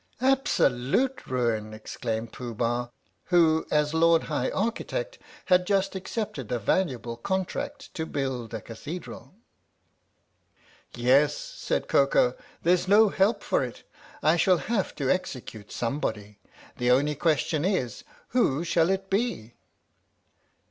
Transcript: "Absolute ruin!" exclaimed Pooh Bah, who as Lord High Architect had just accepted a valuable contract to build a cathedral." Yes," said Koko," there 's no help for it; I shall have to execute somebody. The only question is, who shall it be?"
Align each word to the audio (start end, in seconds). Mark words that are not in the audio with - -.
"Absolute 0.21 1.27
ruin!" 1.27 1.75
exclaimed 1.75 2.33
Pooh 2.33 2.55
Bah, 2.55 2.87
who 3.25 3.67
as 3.69 3.93
Lord 3.93 4.23
High 4.23 4.49
Architect 4.49 5.19
had 5.45 5.67
just 5.67 5.93
accepted 5.93 6.51
a 6.51 6.57
valuable 6.57 7.15
contract 7.15 7.93
to 7.93 8.07
build 8.07 8.51
a 8.51 8.61
cathedral." 8.61 9.35
Yes," 10.95 11.37
said 11.37 11.87
Koko," 11.87 12.33
there 12.63 12.77
's 12.77 12.87
no 12.87 13.09
help 13.09 13.43
for 13.43 13.63
it; 13.63 13.83
I 14.23 14.37
shall 14.37 14.57
have 14.57 14.95
to 14.95 15.07
execute 15.11 15.71
somebody. 15.71 16.39
The 16.77 16.89
only 16.89 17.13
question 17.13 17.63
is, 17.63 18.03
who 18.29 18.63
shall 18.63 18.89
it 18.89 19.07
be?" 19.07 19.53